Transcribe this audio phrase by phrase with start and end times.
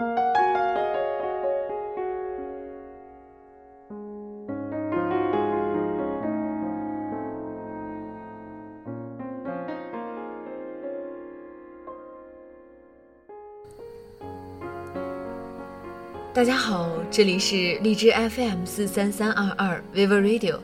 [0.00, 0.06] 大
[16.42, 20.60] 家好，这里是荔枝 FM 四三三二二 Vivo Radio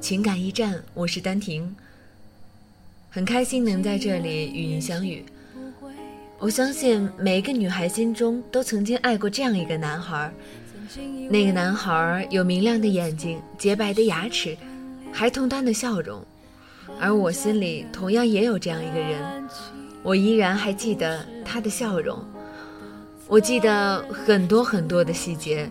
[0.00, 1.76] 情感驿站，我是丹婷。
[3.10, 5.24] 很开心能在这里与您相遇。
[6.42, 10.28] 我相信每一个女孩心中都曾经爱过这样一个男孩，
[11.30, 14.58] 那个男孩有明亮的眼睛、洁白的牙齿、
[15.12, 16.20] 孩童般的笑容，
[16.98, 19.48] 而我心里同样也有这样一个人，
[20.02, 22.18] 我依然还记得他的笑容。
[23.28, 25.70] 我记得很多很多的细节，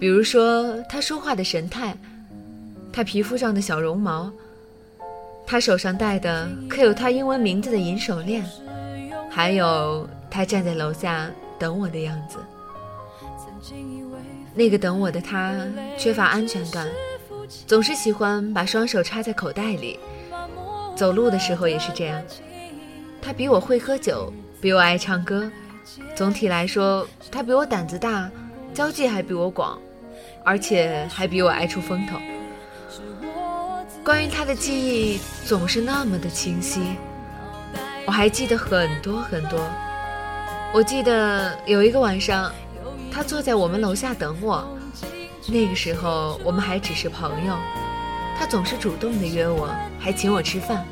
[0.00, 1.96] 比如说他说话的神态，
[2.92, 4.32] 他皮肤上的小绒毛，
[5.46, 8.44] 他手上戴的刻有他英文名字的银手链，
[9.34, 12.38] 还有他站在楼下等我的样子。
[14.54, 15.54] 那个等我的他
[15.96, 16.86] 缺乏安全感，
[17.66, 19.98] 总是喜欢把双手插在口袋里，
[20.94, 22.22] 走路的时候也是这样。
[23.22, 25.50] 他比我会喝酒，比我爱唱歌。
[26.14, 28.30] 总体来说，他比我胆子大，
[28.74, 29.78] 交际还比我广，
[30.44, 32.18] 而且还比我爱出风头。
[34.04, 36.82] 关于他的记忆总是那么的清晰，
[38.06, 39.60] 我还记得很多很多。
[40.72, 42.52] 我记得有一个晚上，
[43.12, 44.66] 他坐在我们楼下等我，
[45.46, 47.54] 那个时候我们还只是朋友，
[48.38, 50.84] 他总是主动的约我，还请我吃饭。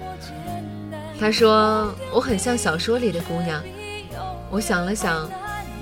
[1.19, 3.62] 他说我很像小说里的姑娘。
[4.50, 5.28] 我想了想，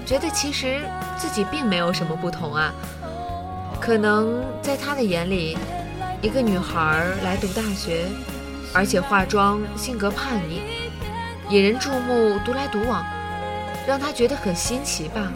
[0.04, 0.80] 觉得其实
[1.16, 2.72] 自己并没有什么不同啊。
[3.80, 5.56] 可能在他的眼里，
[6.20, 8.06] 一个女孩来读大学，
[8.74, 10.60] 而且化妆、性格叛逆、
[11.50, 13.04] 引人注目、独来独往，
[13.86, 15.32] 让他觉得很新奇吧。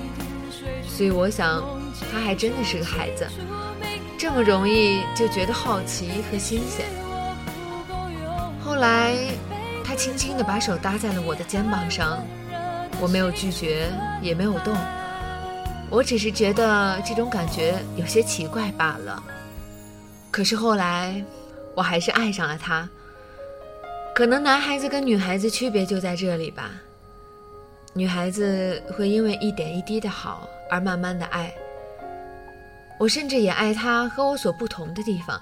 [0.87, 1.63] 所以我想，
[2.11, 3.27] 他还真的是个孩子，
[4.19, 6.87] 这么容易就觉得好奇和新鲜。
[8.63, 9.17] 后来，
[9.85, 12.23] 他轻轻地把手搭在了我的肩膀上。
[13.01, 13.91] 我没有拒绝，
[14.21, 14.77] 也没有动，
[15.91, 19.21] 我只是觉得这种感觉有些奇怪罢了。
[20.31, 21.25] 可是后来，
[21.75, 22.89] 我还是爱上了他。
[24.15, 26.71] 可能男孩子跟女孩子区别就在这里吧。
[27.95, 31.53] 女孩子会因为一点一滴的好而慢慢的爱。
[32.99, 35.41] 我甚至也爱他和我所不同的地方。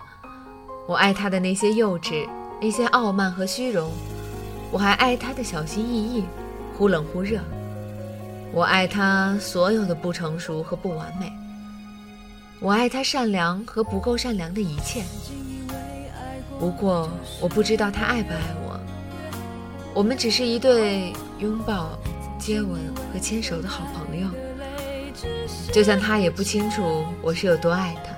[0.86, 2.28] 我爱他的那些幼稚，
[2.60, 3.90] 那些傲慢和虚荣。
[4.70, 6.24] 我还爱他的小心翼翼。
[6.78, 7.40] 忽冷忽热，
[8.52, 11.30] 我爱他所有的不成熟和不完美，
[12.58, 15.02] 我爱他善良和不够善良的一切。
[16.58, 18.59] 不过我不知道他爱不爱我，
[19.92, 21.98] 我们只是一对拥抱、
[22.38, 22.78] 接吻
[23.12, 24.28] 和牵手的好朋友，
[25.72, 28.14] 就像他也不清楚我是有多爱他。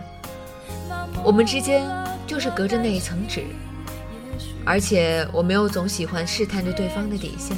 [1.25, 1.83] 我们之间
[2.27, 3.45] 就是隔着那一层纸，
[4.65, 7.57] 而且我没有总喜欢试探着对方的底线。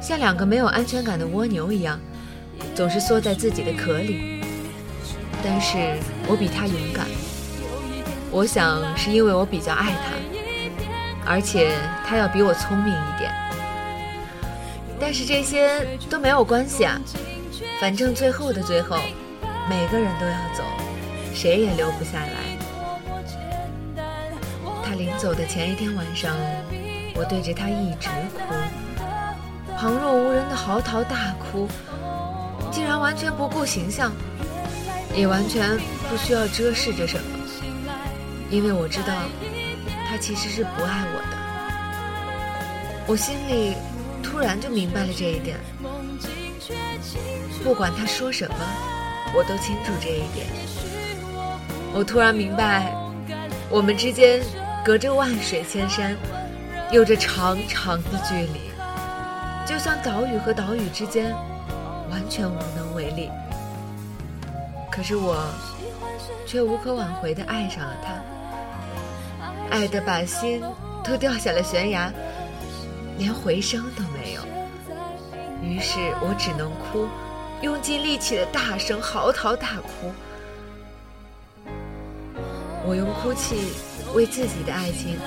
[0.00, 1.98] 像两个没有安全感的蜗牛一样，
[2.74, 4.40] 总是缩在自己的壳里。
[5.42, 5.98] 但是
[6.28, 7.06] 我比他勇敢，
[8.30, 10.12] 我想是因为我比较爱他，
[11.28, 13.30] 而且他要比我聪明一点。
[14.98, 16.98] 但是这些都没有关系啊，
[17.80, 18.96] 反正最后的最后，
[19.68, 20.64] 每个人都要走，
[21.34, 22.48] 谁也留不下来。
[24.82, 26.34] 他临走的前一天晚上，
[27.14, 28.08] 我对着他一直
[28.38, 29.04] 哭。
[29.76, 31.68] 旁若无人的嚎啕大哭，
[32.72, 34.10] 竟然完全不顾形象，
[35.14, 35.78] 也完全
[36.08, 37.38] 不需要遮饰着什么，
[38.50, 39.14] 因为我知道
[40.08, 41.36] 他其实是不爱我的。
[43.06, 43.76] 我心里
[44.22, 45.58] 突然就明白了这一点。
[47.62, 48.56] 不管他说什么，
[49.34, 50.46] 我都清楚这一点。
[51.92, 52.92] 我突然明白，
[53.68, 54.40] 我们之间
[54.84, 56.16] 隔着万水千山，
[56.90, 58.70] 有着长长的距离。
[59.66, 61.34] 就像岛屿和岛屿之间，
[62.10, 63.30] 完全无能为力。
[64.90, 65.44] 可是我
[66.46, 68.14] 却无可挽回的爱上了他，
[69.70, 70.62] 爱的把心
[71.04, 72.12] 都掉下了悬崖，
[73.18, 74.42] 连回声都没有。
[75.62, 77.08] 于是我只能哭，
[77.62, 80.12] 用尽力气的大声嚎啕大哭。
[82.86, 83.56] 我用哭泣
[84.14, 85.18] 为自己的爱情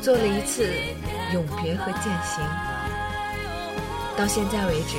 [0.00, 0.70] 做了一次
[1.32, 2.44] 永别和践行。
[4.16, 4.96] 到现在为止，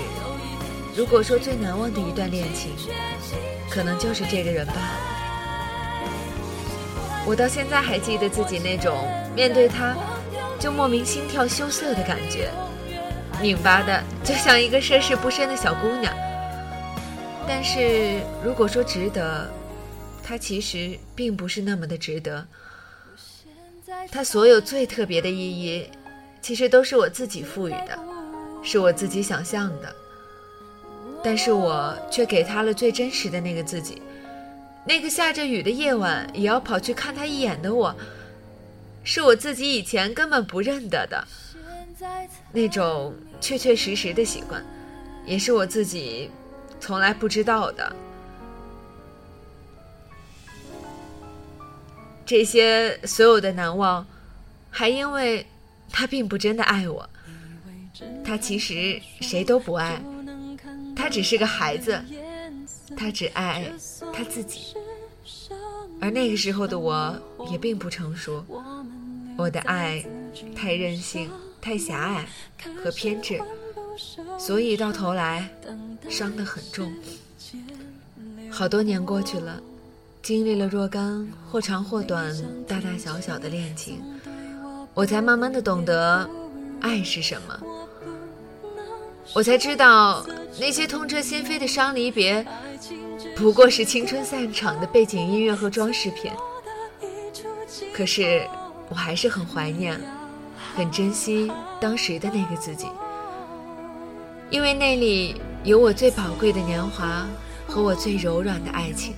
[0.95, 2.71] 如果说最难忘的一段恋情，
[3.69, 5.08] 可能就是这个人罢了。
[7.25, 9.95] 我到现在还记得自己那种面对他
[10.59, 12.49] 就莫名心跳羞涩的感觉，
[13.41, 16.13] 拧巴的就像一个涉世不深的小姑娘。
[17.47, 19.49] 但是如果说值得，
[20.23, 22.45] 它其实并不是那么的值得。
[24.11, 25.87] 它所有最特别的意义，
[26.41, 27.97] 其实都是我自己赋予的，
[28.63, 29.95] 是我自己想象的。
[31.23, 34.01] 但是我却给他了最真实的那个自己，
[34.89, 37.95] 那个下着雨的夜晚也要跑去看他一眼的我，
[39.03, 41.27] 是我自己以前根本不认得的，
[42.51, 44.65] 那种确确实实的喜欢，
[45.27, 46.31] 也是我自己
[46.79, 47.95] 从来不知道的。
[52.25, 54.03] 这些所有的难忘，
[54.71, 55.45] 还因为
[55.91, 57.07] 他并不真的爱我，
[58.25, 60.01] 他其实谁都不爱。
[60.95, 62.03] 他只是个孩子，
[62.97, 63.71] 他只爱
[64.11, 64.75] 他自己。
[66.01, 67.15] 而那个时候的我
[67.51, 68.43] 也并不成熟，
[69.37, 70.03] 我的爱
[70.55, 71.29] 太任性、
[71.61, 72.27] 太狭隘
[72.83, 73.41] 和偏执，
[74.37, 75.49] 所以到头来
[76.09, 76.93] 伤得很重。
[78.49, 79.61] 好多年过去了，
[80.23, 82.35] 经历了若干或长或短、
[82.67, 84.01] 大大小小的恋情，
[84.93, 86.27] 我才慢慢的懂得
[86.79, 87.61] 爱是什么。
[89.35, 90.25] 我才知道，
[90.59, 92.43] 那些痛彻心扉的伤离别，
[93.35, 96.31] 不过是青春散场的背景音乐和装饰品。
[97.93, 98.47] 可是，
[98.89, 99.99] 我还是很怀念，
[100.75, 102.87] 很珍惜当时的那个自己，
[104.49, 107.27] 因为那里有我最宝贵的年华
[107.67, 109.13] 和我最柔软的爱情。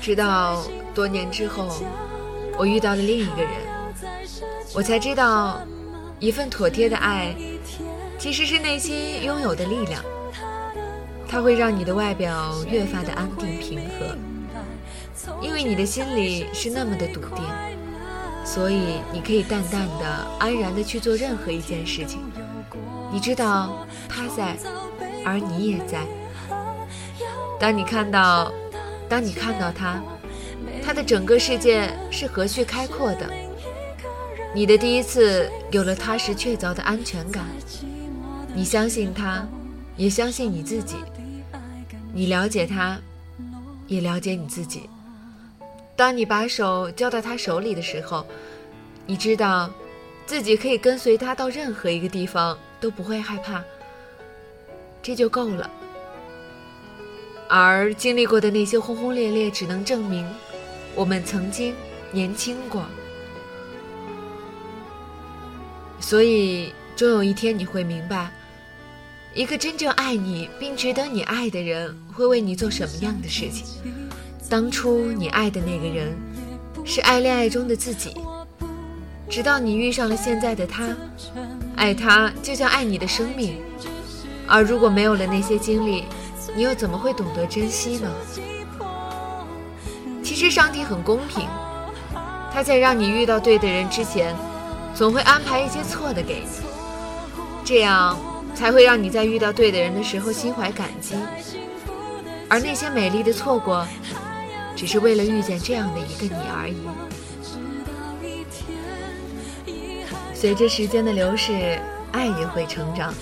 [0.00, 0.62] 直到
[0.94, 1.68] 多年之后，
[2.56, 3.52] 我遇到了另一个人，
[4.74, 5.60] 我才知道，
[6.20, 7.34] 一份妥帖的爱。
[8.18, 10.02] 其实是内心拥有的力量，
[11.28, 14.16] 它会让你的外表越发的安定平和，
[15.42, 17.44] 因为你的心里是那么的笃定，
[18.44, 22.20] 所以你可以淡淡的、安然的去做任何一件事情。
[23.12, 24.56] 你知道他在，
[25.24, 26.00] 而你也在。
[27.60, 28.50] 当你看到，
[29.08, 30.02] 当你看到他，
[30.82, 33.30] 他的整个世界是何须开阔的。
[34.54, 37.44] 你的第一次有了踏实确凿的安全感。
[38.54, 39.46] 你相信他，
[39.96, 40.96] 也相信你自己。
[42.12, 42.98] 你了解他，
[43.86, 44.88] 也了解你自己。
[45.94, 48.26] 当你把手交到他手里的时候，
[49.06, 49.70] 你知道，
[50.26, 53.62] 自己可以跟随他到任何一个地方都不会害怕。
[55.02, 55.70] 这就够了。
[57.48, 60.28] 而经历过的那些轰轰烈烈，只能证明，
[60.94, 61.74] 我们曾经
[62.12, 62.84] 年轻过。
[66.00, 68.30] 所以，终有一天你会明白。
[69.34, 73.64] 一个真正爱你并值得你爱的人会为你做什么样的事情？
[74.48, 76.16] 当初你爱的那个人，
[76.84, 78.16] 是爱恋爱中的自己，
[79.28, 80.88] 直到你遇上了现在的他，
[81.76, 83.58] 爱他就像爱你的生命。
[84.46, 86.04] 而如果没有了那些经历，
[86.56, 88.10] 你又怎么会懂得珍惜呢？
[90.24, 91.46] 其实上帝很公平，
[92.52, 94.34] 他在让你遇到对的人之前，
[94.94, 96.48] 总会安排一些错的给你，
[97.64, 98.18] 这样。
[98.58, 101.14] 才会让你在遇到对的人的时候心怀感激，
[102.48, 103.86] 而那些美丽的错过，
[104.74, 106.76] 只是为了遇见这样的一个你而已。
[110.34, 111.78] 随着时间的流逝，
[112.10, 113.14] 爱也会成长。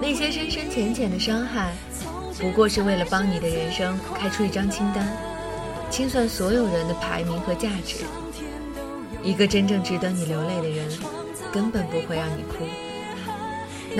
[0.00, 1.74] 那些深深浅浅的伤害，
[2.40, 5.14] 不过是为了帮你的人生开出一张清单，
[5.90, 7.96] 清算所有人的排名和价值。
[9.22, 10.88] 一个真正值得你流泪的人，
[11.52, 12.64] 根本不会让你哭。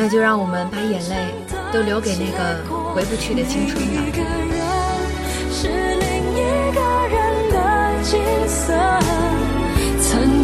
[0.01, 1.35] 那就让我们把眼泪
[1.73, 4.49] 都留给那个回不去的青春吧。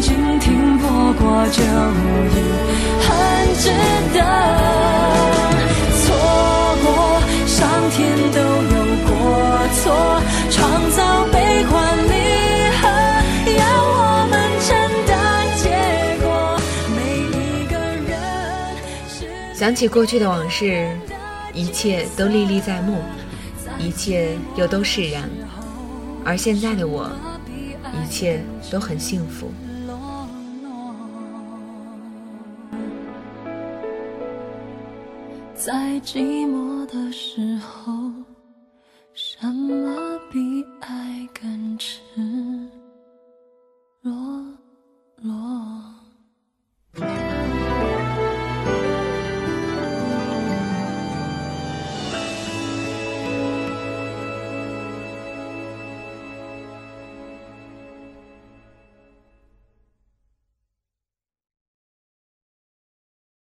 [0.01, 2.37] 经听过过就已
[3.01, 3.07] 很
[3.55, 3.71] 值
[4.13, 4.19] 得，
[19.55, 20.85] 想起过去的往事
[21.53, 23.01] 一切都历历在目
[23.79, 25.29] 一切又都释然。
[26.25, 27.09] 而现在的我
[27.93, 29.49] 一切都很幸福。
[35.55, 35.71] 在
[36.03, 37.93] 寂寞的时候
[39.13, 42.01] 什么比爱更痴